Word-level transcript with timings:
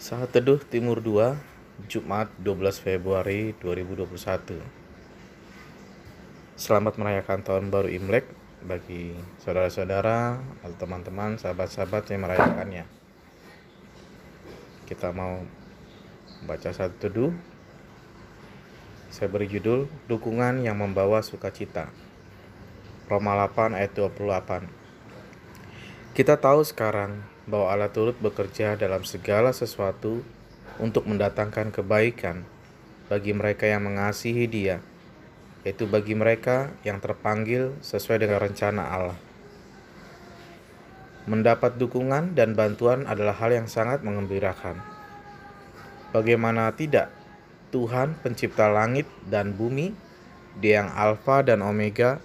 Saat 0.00 0.32
Teduh 0.32 0.56
Timur 0.64 1.04
2, 1.04 1.36
Jumat 1.84 2.32
12 2.40 2.80
Februari 2.80 3.52
2021. 3.60 4.56
Selamat 6.56 6.96
merayakan 6.96 7.44
tahun 7.44 7.68
baru 7.68 7.92
Imlek 7.92 8.24
bagi 8.64 9.12
saudara-saudara 9.44 10.40
atau 10.64 10.76
teman-teman, 10.80 11.36
sahabat-sahabat 11.36 12.08
yang 12.16 12.24
merayakannya. 12.24 12.88
Kita 14.88 15.12
mau 15.12 15.44
baca 16.48 16.72
satu 16.72 16.96
teduh. 16.96 17.36
Saya 19.12 19.28
beri 19.28 19.52
judul 19.52 19.84
Dukungan 20.08 20.64
yang 20.64 20.80
Membawa 20.80 21.20
Sukacita. 21.20 21.92
Roma 23.04 23.36
8 23.36 23.76
ayat 23.76 23.92
28. 23.92 24.64
Kita 26.16 26.40
tahu 26.40 26.64
sekarang 26.64 27.20
bahwa 27.50 27.74
Allah 27.74 27.90
turut 27.90 28.14
bekerja 28.22 28.78
dalam 28.78 29.02
segala 29.02 29.50
sesuatu 29.50 30.22
untuk 30.78 31.04
mendatangkan 31.10 31.74
kebaikan 31.74 32.46
bagi 33.10 33.34
mereka 33.34 33.66
yang 33.66 33.84
mengasihi 33.90 34.46
Dia, 34.46 34.78
yaitu 35.66 35.90
bagi 35.90 36.14
mereka 36.14 36.70
yang 36.86 37.02
terpanggil 37.02 37.74
sesuai 37.82 38.22
dengan 38.22 38.38
rencana 38.38 38.82
Allah. 38.86 39.18
Mendapat 41.26 41.76
dukungan 41.76 42.38
dan 42.38 42.54
bantuan 42.54 43.04
adalah 43.04 43.36
hal 43.36 43.52
yang 43.52 43.66
sangat 43.66 44.00
mengembirakan. 44.06 44.78
Bagaimana 46.14 46.72
tidak, 46.72 47.12
Tuhan 47.74 48.18
Pencipta 48.22 48.70
langit 48.70 49.06
dan 49.26 49.54
bumi, 49.54 49.92
Dia 50.58 50.82
yang 50.82 50.90
Alfa 50.90 51.42
dan 51.46 51.62
Omega, 51.62 52.18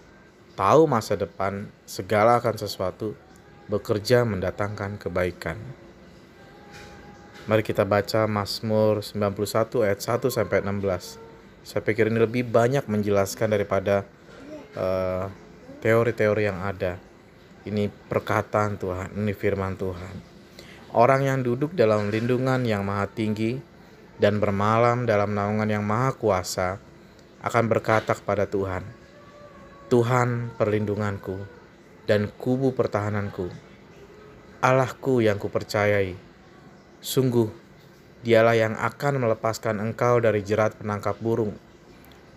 tahu 0.56 0.88
masa 0.88 1.20
depan 1.20 1.70
segala 1.86 2.40
akan 2.40 2.56
sesuatu 2.58 3.14
bekerja 3.66 4.22
mendatangkan 4.22 5.02
kebaikan. 5.02 5.58
Mari 7.46 7.62
kita 7.62 7.86
baca 7.86 8.26
Mazmur 8.26 9.02
91 9.06 9.86
ayat 9.86 10.00
1 10.02 10.34
sampai 10.34 10.66
16. 10.66 11.22
Saya 11.66 11.82
pikir 11.82 12.10
ini 12.10 12.22
lebih 12.22 12.46
banyak 12.46 12.86
menjelaskan 12.86 13.54
daripada 13.54 14.06
teori-teori 15.82 16.44
uh, 16.46 16.48
yang 16.50 16.60
ada. 16.62 16.98
Ini 17.66 17.90
perkataan 17.90 18.78
Tuhan, 18.78 19.18
ini 19.18 19.34
firman 19.34 19.74
Tuhan. 19.78 20.16
Orang 20.94 21.26
yang 21.26 21.42
duduk 21.42 21.74
dalam 21.74 22.14
lindungan 22.14 22.62
yang 22.62 22.86
maha 22.86 23.10
tinggi 23.10 23.58
dan 24.22 24.38
bermalam 24.38 25.10
dalam 25.10 25.34
naungan 25.34 25.70
yang 25.70 25.82
maha 25.82 26.14
kuasa 26.14 26.78
akan 27.42 27.66
berkata 27.66 28.14
kepada 28.14 28.46
Tuhan, 28.46 28.86
Tuhan 29.90 30.54
perlindunganku 30.58 31.65
dan 32.06 32.30
kubu 32.30 32.78
pertahananku, 32.78 33.50
Allahku 34.62 35.26
yang 35.26 35.42
kupercayai. 35.42 36.14
Sungguh, 37.02 37.50
dialah 38.22 38.54
yang 38.54 38.78
akan 38.78 39.22
melepaskan 39.26 39.82
engkau 39.82 40.22
dari 40.22 40.46
jerat 40.46 40.78
penangkap 40.78 41.18
burung, 41.18 41.58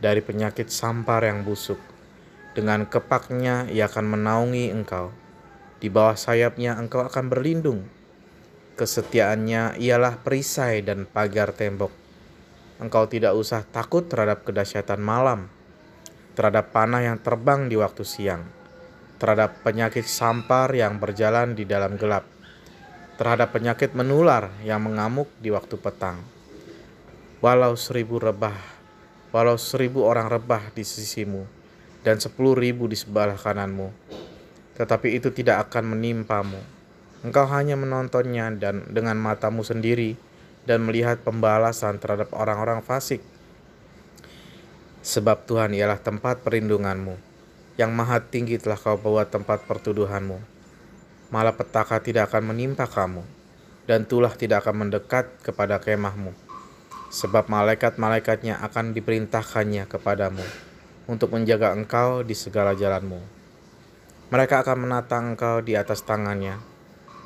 dari 0.00 0.24
penyakit 0.24 0.72
sampar 0.72 1.28
yang 1.28 1.44
busuk. 1.44 1.76
Dengan 2.56 2.88
kepaknya 2.88 3.68
ia 3.68 3.92
akan 3.92 4.08
menaungi 4.08 4.72
engkau. 4.72 5.12
Di 5.78 5.92
bawah 5.92 6.16
sayapnya 6.16 6.74
engkau 6.80 7.04
akan 7.04 7.28
berlindung. 7.28 7.86
Kesetiaannya 8.74 9.78
ialah 9.78 10.24
perisai 10.24 10.80
dan 10.80 11.04
pagar 11.04 11.52
tembok. 11.52 11.92
Engkau 12.80 13.04
tidak 13.04 13.36
usah 13.36 13.62
takut 13.68 14.08
terhadap 14.08 14.48
kedahsyatan 14.48 15.02
malam, 15.02 15.52
terhadap 16.34 16.72
panah 16.72 17.04
yang 17.04 17.18
terbang 17.20 17.66
di 17.66 17.76
waktu 17.78 18.06
siang 18.06 18.57
terhadap 19.18 19.66
penyakit 19.66 20.06
sampar 20.06 20.70
yang 20.70 21.02
berjalan 21.02 21.58
di 21.58 21.66
dalam 21.66 21.98
gelap, 21.98 22.22
terhadap 23.18 23.50
penyakit 23.50 23.92
menular 23.92 24.54
yang 24.62 24.78
mengamuk 24.78 25.26
di 25.42 25.50
waktu 25.50 25.74
petang. 25.74 26.22
Walau 27.42 27.74
seribu 27.74 28.22
rebah, 28.22 28.54
walau 29.34 29.58
seribu 29.58 30.06
orang 30.06 30.30
rebah 30.30 30.70
di 30.70 30.86
sisimu, 30.86 31.46
dan 32.06 32.22
sepuluh 32.22 32.54
ribu 32.54 32.86
di 32.86 32.94
sebelah 32.94 33.34
kananmu, 33.34 33.90
tetapi 34.78 35.18
itu 35.18 35.34
tidak 35.34 35.70
akan 35.70 35.98
menimpamu. 35.98 36.62
Engkau 37.26 37.50
hanya 37.50 37.74
menontonnya 37.74 38.54
dan 38.54 38.86
dengan 38.86 39.18
matamu 39.18 39.66
sendiri 39.66 40.14
dan 40.62 40.86
melihat 40.86 41.18
pembalasan 41.26 41.98
terhadap 41.98 42.30
orang-orang 42.30 42.78
fasik. 42.86 43.18
Sebab 45.02 45.42
Tuhan 45.50 45.74
ialah 45.74 45.98
tempat 45.98 46.46
perlindunganmu 46.46 47.27
yang 47.78 47.94
maha 47.94 48.18
tinggi 48.18 48.58
telah 48.58 48.74
kau 48.74 48.98
bawa 48.98 49.22
tempat 49.22 49.62
pertuduhanmu. 49.62 50.42
Malah 51.30 51.54
petaka 51.54 52.02
tidak 52.02 52.34
akan 52.34 52.50
menimpa 52.50 52.90
kamu, 52.90 53.22
dan 53.86 54.02
tulah 54.02 54.34
tidak 54.34 54.66
akan 54.66 54.90
mendekat 54.90 55.30
kepada 55.46 55.78
kemahmu. 55.78 56.34
Sebab 57.14 57.46
malaikat-malaikatnya 57.46 58.58
akan 58.66 58.92
diperintahkannya 58.92 59.86
kepadamu 59.86 60.42
untuk 61.06 61.32
menjaga 61.32 61.72
engkau 61.72 62.26
di 62.26 62.34
segala 62.34 62.74
jalanmu. 62.74 63.22
Mereka 64.28 64.60
akan 64.60 64.84
menatang 64.84 65.38
engkau 65.38 65.62
di 65.62 65.78
atas 65.78 66.02
tangannya, 66.02 66.58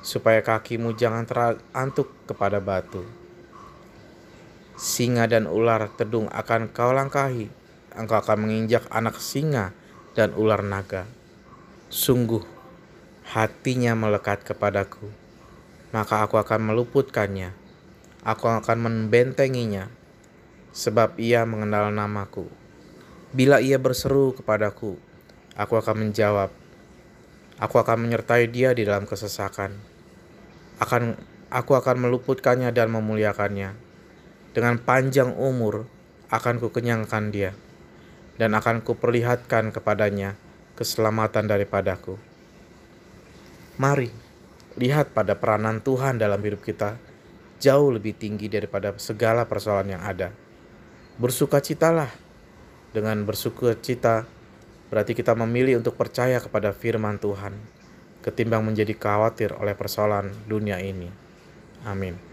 supaya 0.04 0.44
kakimu 0.44 0.94
jangan 0.94 1.24
terantuk 1.24 2.12
kepada 2.28 2.60
batu. 2.60 3.02
Singa 4.76 5.26
dan 5.26 5.48
ular 5.48 5.88
tedung 5.96 6.28
akan 6.28 6.70
kau 6.70 6.92
langkahi, 6.92 7.48
engkau 7.96 8.20
akan 8.20 8.38
menginjak 8.46 8.86
anak 8.92 9.18
singa 9.18 9.74
dan 10.12 10.36
ular 10.36 10.60
naga. 10.60 11.08
Sungguh, 11.88 12.44
hatinya 13.32 13.96
melekat 13.96 14.44
kepadaku, 14.44 15.08
maka 15.92 16.24
aku 16.24 16.40
akan 16.40 16.72
meluputkannya. 16.72 17.52
Aku 18.22 18.46
akan 18.46 18.78
membentenginya, 18.78 19.90
sebab 20.70 21.18
ia 21.18 21.42
mengenal 21.42 21.90
namaku. 21.90 22.46
Bila 23.34 23.58
ia 23.58 23.80
berseru 23.82 24.36
kepadaku, 24.36 24.94
aku 25.58 25.74
akan 25.74 26.08
menjawab. 26.08 26.54
Aku 27.58 27.76
akan 27.82 28.06
menyertai 28.06 28.46
dia 28.46 28.70
di 28.76 28.86
dalam 28.86 29.08
kesesakan. 29.08 29.74
Akan 30.78 31.18
aku 31.50 31.74
akan 31.74 32.08
meluputkannya 32.08 32.70
dan 32.70 32.94
memuliakannya. 32.94 33.74
Dengan 34.52 34.76
panjang 34.80 35.34
umur 35.34 35.88
akan 36.30 36.60
kukenyangkan 36.60 37.32
dia 37.32 37.52
dan 38.42 38.58
akan 38.58 38.82
kuperlihatkan 38.82 39.70
kepadanya 39.70 40.34
keselamatan 40.74 41.46
daripadaku. 41.46 42.18
Mari, 43.78 44.10
lihat 44.74 45.14
pada 45.14 45.38
peranan 45.38 45.78
Tuhan 45.78 46.18
dalam 46.18 46.42
hidup 46.42 46.66
kita 46.66 46.98
jauh 47.62 47.94
lebih 47.94 48.18
tinggi 48.18 48.50
daripada 48.50 48.90
segala 48.98 49.46
persoalan 49.46 49.94
yang 49.94 50.02
ada. 50.02 50.34
Bersukacitalah. 51.22 52.10
Dengan 52.90 53.22
bersukacita 53.22 54.26
berarti 54.90 55.14
kita 55.14 55.38
memilih 55.38 55.78
untuk 55.78 55.94
percaya 55.94 56.42
kepada 56.42 56.74
firman 56.74 57.22
Tuhan 57.22 57.54
ketimbang 58.26 58.66
menjadi 58.66 58.92
khawatir 58.98 59.54
oleh 59.54 59.72
persoalan 59.78 60.34
dunia 60.44 60.82
ini. 60.82 61.08
Amin. 61.86 62.31